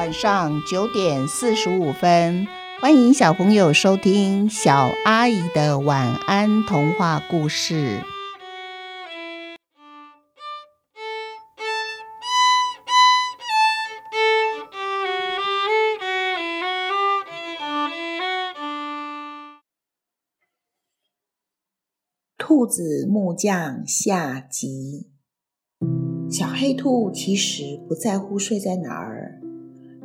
[0.00, 2.46] 晚上九点四十五分，
[2.80, 8.00] 欢迎小朋友收听小阿姨的晚安童话故事。
[22.38, 25.10] 兔子木匠下集。
[26.30, 29.39] 小黑兔其实不在乎睡在哪儿。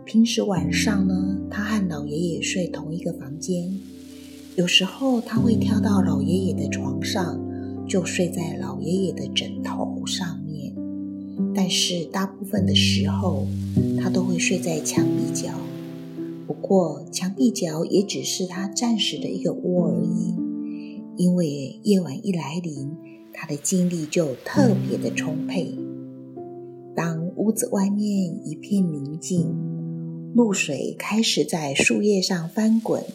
[0.06, 3.76] 平时晚上呢，他和老爷爷睡同一个房间。
[4.56, 7.44] 有时候，他会跳到老爷爷的床上，
[7.88, 10.76] 就睡在老爷爷的枕头上面。
[11.56, 13.48] 但是，大部分的时候，
[14.00, 15.50] 他都会睡在墙壁角。
[16.46, 20.36] 不过，墙壁角也只是他暂时的一个窝而已。
[21.18, 22.96] 因为夜晚一来临，
[23.34, 25.76] 他的精力就特别的充沛。
[26.96, 29.74] 当屋子外面一片宁静。
[30.36, 33.06] 露水开始在树叶上翻滚，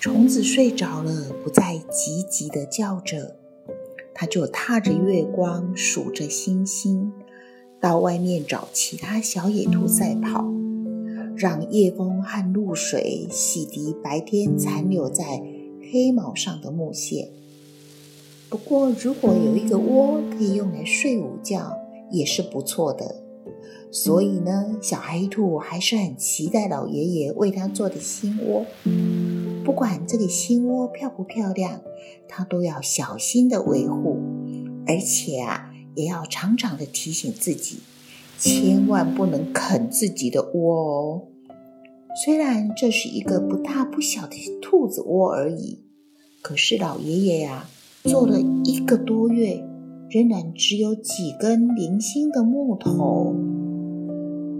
[0.00, 3.36] 虫子睡着了，不再急急地叫着。
[4.14, 7.12] 它就踏着月光，数着星星，
[7.78, 10.50] 到外面找其他小野兔赛跑，
[11.36, 15.42] 让夜风和露水洗涤白天残留在
[15.92, 17.28] 黑毛上的木屑。
[18.48, 21.76] 不过，如果有一个窝可以用来睡午觉，
[22.10, 23.23] 也是不错的。
[23.94, 28.66] 所以呢，小黑兔还是很期待老爷爷为它做的新窝。
[29.64, 31.80] 不管这个新窝漂不漂亮，
[32.26, 34.18] 它都要小心的维护，
[34.84, 37.78] 而且啊，也要常常的提醒自己，
[38.36, 41.22] 千万不能啃自己的窝哦。
[42.24, 45.78] 虽然这是一个不大不小的兔子窝而已，
[46.42, 47.68] 可是老爷爷呀，
[48.02, 49.64] 做了一个多月，
[50.10, 53.53] 仍然只有几根零星的木头。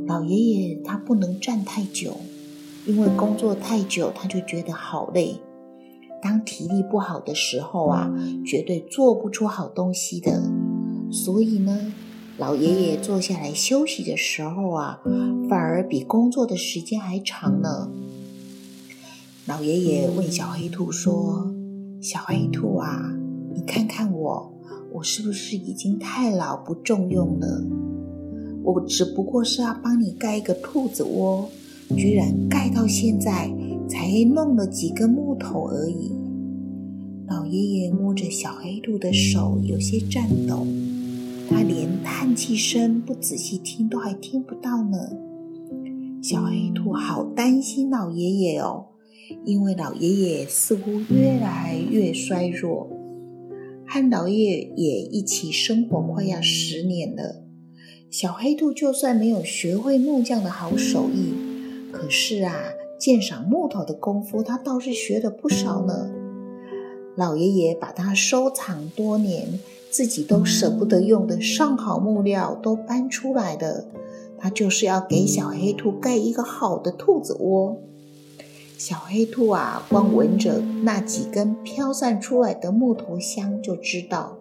[0.07, 2.19] 老爷爷他不能站太久，
[2.87, 5.41] 因为工作太久他就觉得好累。
[6.23, 8.11] 当体力不好的时候啊，
[8.47, 10.43] 绝对做不出好东西的。
[11.11, 11.93] 所以呢，
[12.39, 15.01] 老爷爷坐下来休息的时候啊，
[15.49, 17.91] 反而比工作的时间还长呢。
[19.47, 21.55] 老爷爷问小黑兔说
[22.01, 23.15] ：“小黑兔啊，
[23.55, 24.55] 你看看我，
[24.95, 27.65] 我是不是已经太老不中用了？”
[28.65, 31.51] 我只不过是要帮你盖一个兔子窝，
[31.95, 33.53] 居然盖到现在
[33.87, 36.11] 才弄了几根木头而已。
[37.29, 40.67] 老爷爷摸着小黑兔的手，有些颤抖，
[41.51, 44.99] 他连叹气声不仔细听都还听不到呢。
[46.23, 48.87] 小黑兔好担心老爷爷哦，
[49.45, 52.89] 因为老爷爷似乎越来越衰弱，
[53.87, 57.43] 和老爷爷一起生活快要十年了。
[58.17, 61.35] 小黑兔就算没有学会木匠的好手艺，
[61.91, 62.55] 可是啊，
[62.97, 66.13] 鉴赏木头的功夫，他倒是学了不少呢。
[67.17, 69.59] 老爷爷把他收藏多年、
[69.91, 73.85] 自己都舍不得用的上好木料都搬出来了，
[74.39, 77.83] 他就是要给小黑兔盖一个好的兔子窝。
[78.79, 84.39] 小黑兔啊，光闻着那几根飘散出来的木头香，就知道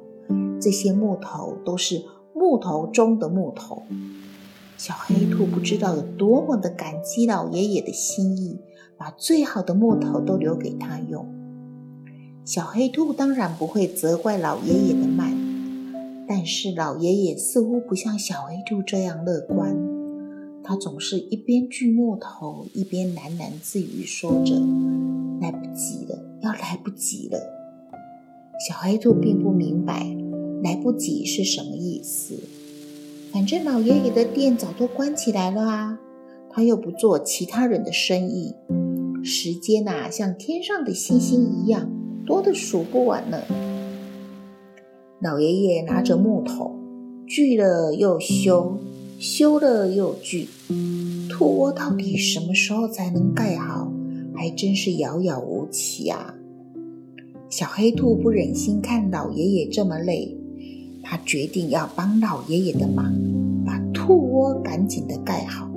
[0.61, 2.03] 这些木头都是。
[2.35, 3.83] 木头中的木头，
[4.75, 8.57] 小黑兔不知道有多么的感激老爷爷的心意，
[8.97, 11.25] 把最好的木头都留给他用。
[12.43, 15.37] 小黑兔当然不会责怪老爷爷的慢，
[16.27, 19.77] 但是老爷爷似乎不像小黑兔这样乐观，
[20.63, 24.55] 他总是一边锯木头，一边喃喃自语说着
[25.39, 27.39] ：“来不及了，要来不及了。”
[28.67, 30.22] 小黑兔并不明白。
[30.63, 32.35] 来不及是什么意思？
[33.33, 35.99] 反正老爷爷的店早都关起来了啊，
[36.49, 38.53] 他又不做其他人的生意，
[39.23, 41.91] 时间呐，像天上的星星一样
[42.25, 43.41] 多的数不完呢。
[45.19, 46.75] 老爷爷拿着木头，
[47.27, 48.77] 锯了又修，
[49.19, 50.47] 修了又锯，
[51.29, 53.91] 兔窝到底什么时候才能盖好？
[54.35, 56.35] 还真是遥遥无期啊！
[57.49, 60.37] 小黑兔不忍心看老爷爷这么累。
[61.03, 63.13] 他决定要帮老爷爷的忙，
[63.65, 65.69] 把兔窝赶紧的盖好。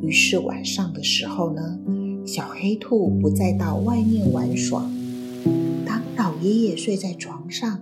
[0.00, 1.78] 于是晚上的时候呢，
[2.24, 4.88] 小黑兔不再到外面玩耍。
[5.84, 7.80] 当老爷爷睡在床上，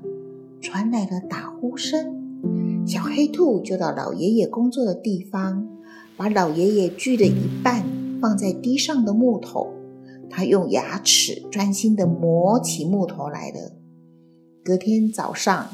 [0.61, 5.69] 传来了打呼声，小黑兔就到老爷爷工作的地方，
[6.17, 7.85] 把老爷爷锯了一半
[8.21, 9.69] 放在地上的木头，
[10.31, 13.73] 他用牙齿专心的磨起木头来了。
[14.65, 15.69] 隔天早上。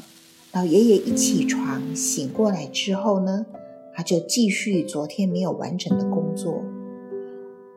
[0.51, 3.45] 老爷爷一起床醒过来之后呢，
[3.93, 6.63] 他就继续昨天没有完成的工作。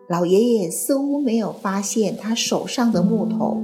[0.09, 3.61] 老爷爷似乎没有发现他手上的木头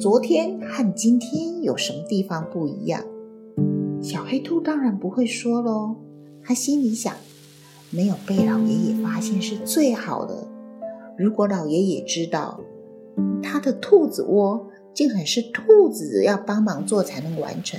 [0.00, 3.04] 昨天和今天有什么地方不一样。
[4.00, 5.96] 小黑兔当然不会说喽，
[6.42, 7.12] 他心里想：
[7.90, 10.48] 没有被老爷爷发现是最好的。
[11.18, 12.60] 如果老爷爷知道
[13.42, 17.78] 他的兔子窝竟然是兔子要帮忙做才能完成，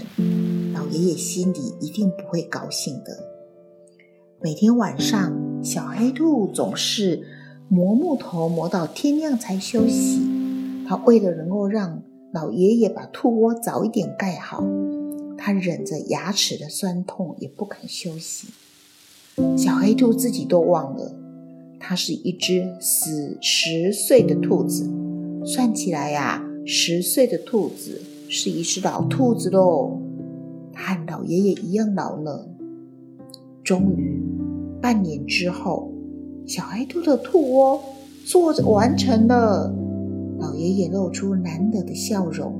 [0.91, 3.17] 爷爷心里一定不会高兴的。
[4.41, 7.27] 每天晚上，小黑兔总是。
[7.69, 10.21] 磨木头磨到天亮才休息。
[10.87, 12.01] 他为了能够让
[12.31, 14.63] 老爷爷把兔窝早一点盖好，
[15.37, 18.47] 他忍着牙齿的酸痛也不肯休息。
[19.57, 21.13] 小黑兔自己都忘了，
[21.77, 24.89] 它是一只死十岁的兔子。
[25.45, 29.99] 算起来呀，十岁的兔子是一只老兔子喽。
[30.77, 32.47] 和老爷爷一样老了。
[33.63, 34.23] 终于，
[34.79, 35.91] 半年之后。
[36.45, 37.83] 小黑兔的兔窝
[38.25, 39.75] 做完成了，
[40.39, 42.57] 老爷爷露出难得的笑容。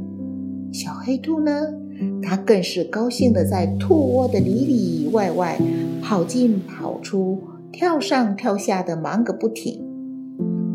[0.74, 1.74] 小黑兔呢，
[2.22, 5.58] 它更是高兴的在兔窝的里里外外
[6.02, 7.42] 跑进跑出、
[7.72, 9.82] 跳上跳下的忙个不停。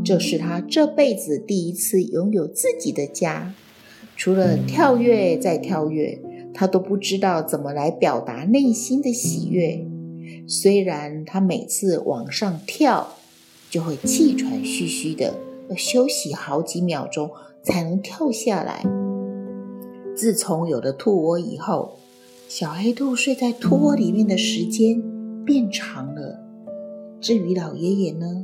[0.02, 3.52] 这是它这辈子第一次拥有自己的家，
[4.16, 6.18] 除了跳跃再跳跃，
[6.54, 9.86] 它都不知道怎么来表达内心的喜悦。
[10.46, 13.14] 虽然他每次往上跳，
[13.70, 15.34] 就会气喘吁吁的，
[15.68, 17.30] 要休息好几秒钟
[17.62, 18.84] 才能跳下来。
[20.14, 21.98] 自从有了兔窝以后，
[22.48, 25.02] 小黑兔睡在兔窝里面的时间
[25.44, 26.38] 变长了。
[27.20, 28.42] 至于老爷爷呢，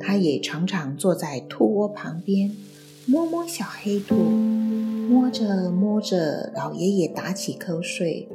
[0.00, 2.50] 他也常常坐在兔窝旁边，
[3.06, 4.16] 摸摸小黑兔，
[5.08, 8.28] 摸着摸着，老爷爷打起瞌睡。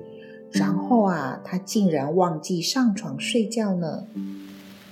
[0.52, 4.08] 然后啊，他竟然忘记上床睡觉呢。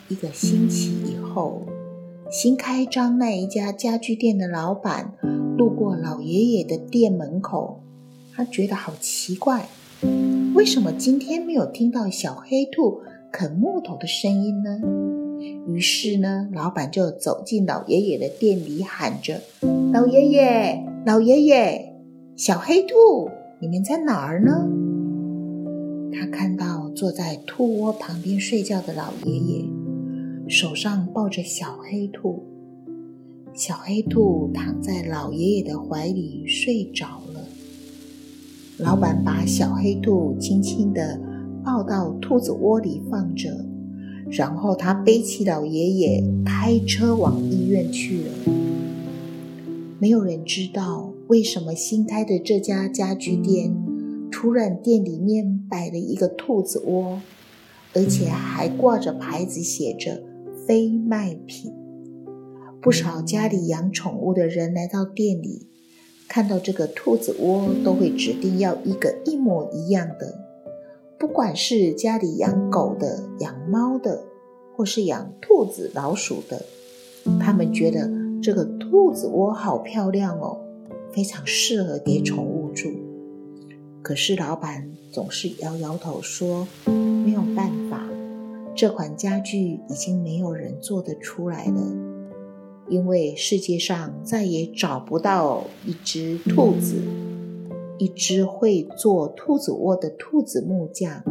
[0.07, 1.63] 一个星期以后，
[2.31, 5.13] 新开张那一家家具店的老板
[5.57, 7.81] 路过老爷爷的店门口，
[8.35, 9.67] 他觉得好奇怪，
[10.53, 13.01] 为什么今天没有听到小黑兔
[13.31, 15.20] 啃木头的声音呢？
[15.67, 19.41] 于是呢，老板就走进老爷爷的店里，喊着
[19.93, 21.95] ：“老爷爷，老爷爷，
[22.35, 23.29] 小黑兔，
[23.59, 24.67] 你们在哪儿呢？”
[26.13, 29.65] 他看到坐在兔窝旁边睡觉的老爷爷，
[30.47, 32.43] 手上抱着小黑兔。
[33.53, 37.45] 小黑兔躺在老爷爷的怀里睡着了。
[38.77, 41.19] 老板把小黑兔轻轻地
[41.63, 43.49] 抱到兔子窝里放着，
[44.31, 48.31] 然后他背起老爷爷，开车往医院去了。
[49.99, 53.75] 没有人知道为什么新开的这家家具店。
[54.31, 57.21] 突然，店里面摆了一个兔子窝，
[57.93, 60.23] 而且还挂着牌子，写着
[60.65, 61.73] “非卖品”。
[62.81, 65.67] 不少家里养宠物的人来到店里，
[66.29, 70.50] 看到这个兔子窝，都会指定要一个一模一样的。
[71.21, 74.23] 不管是家里养狗的、养猫的，
[74.75, 76.65] 或是养兔子、老鼠的，
[77.39, 78.09] 他们觉得
[78.41, 80.57] 这个兔子窝好漂亮哦，
[81.11, 82.89] 非常适合给宠物住。
[84.01, 86.67] 可是老板总是摇摇头说
[87.23, 88.09] ：“没有办法，
[88.75, 91.83] 这款家具已经没有人做得出来了，
[92.89, 96.95] 因为世界上再也找不到一只兔子，
[98.01, 101.21] 一只会做兔子窝的兔子木匠，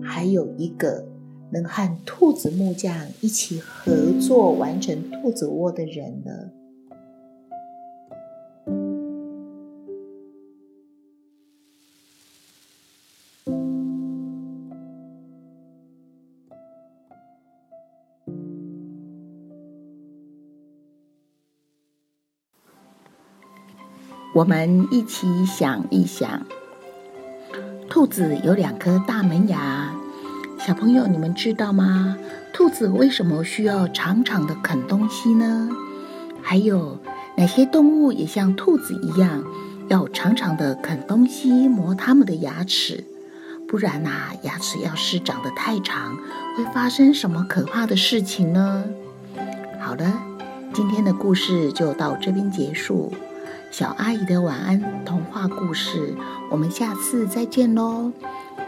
[0.00, 1.04] 还有一个
[1.50, 6.30] 能和兔子木匠一起合作完成兔子窝的人呢。”
[24.34, 26.46] 我们一起想一想，
[27.90, 29.92] 兔子有两颗大门牙。
[30.58, 32.16] 小朋友，你们知道吗？
[32.50, 35.68] 兔子为什么需要长长的啃东西呢？
[36.40, 36.98] 还有
[37.36, 39.44] 哪些动物也像兔子一样，
[39.88, 43.04] 要长长的啃东西磨它们的牙齿？
[43.68, 46.16] 不然呐，牙齿要是长得太长，
[46.56, 48.82] 会发生什么可怕的事情呢？
[49.78, 50.22] 好了，
[50.72, 53.12] 今天的故事就到这边结束。
[53.72, 56.14] 小阿姨的晚安童话故事，
[56.50, 58.12] 我们下次再见喽！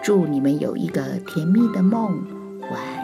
[0.02, 2.26] 祝你们有一个甜蜜的梦。
[2.62, 3.03] 晚安